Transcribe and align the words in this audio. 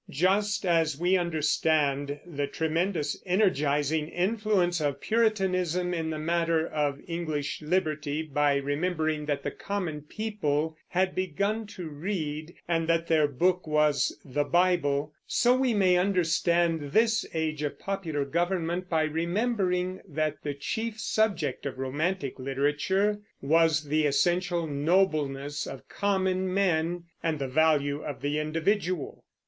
Just 0.09 0.65
as 0.65 0.99
we 0.99 1.15
understand 1.15 2.19
the 2.25 2.47
tremendous 2.47 3.21
energizing 3.23 4.07
influence 4.07 4.81
of 4.81 4.99
Puritanism 4.99 5.93
in 5.93 6.09
the 6.09 6.17
matter 6.17 6.67
of 6.67 6.99
English 7.07 7.61
liberty 7.61 8.23
by 8.23 8.55
remembering 8.55 9.27
that 9.27 9.43
the 9.43 9.51
common 9.51 10.01
people 10.01 10.75
had 10.87 11.13
begun 11.13 11.67
to 11.67 11.87
read, 11.87 12.55
and 12.67 12.87
that 12.87 13.05
their 13.05 13.27
book 13.27 13.67
was 13.67 14.17
the 14.25 14.43
Bible, 14.43 15.13
so 15.27 15.55
we 15.55 15.71
may 15.71 15.97
understand 15.97 16.93
this 16.93 17.23
age 17.35 17.61
of 17.61 17.77
popular 17.77 18.25
government 18.25 18.89
by 18.89 19.03
remembering 19.03 20.01
that 20.07 20.37
the 20.41 20.55
chief 20.55 20.99
subject 20.99 21.63
of 21.67 21.77
romantic 21.77 22.39
literature 22.39 23.19
was 23.39 23.83
the 23.83 24.07
essential 24.07 24.65
nobleness 24.65 25.67
of 25.67 25.87
common 25.87 26.51
men 26.51 27.03
and 27.21 27.37
the 27.37 27.47
value 27.47 28.01
of 28.01 28.21
the 28.21 28.39
individual. 28.39 29.23